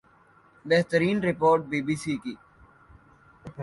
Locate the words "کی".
2.23-2.33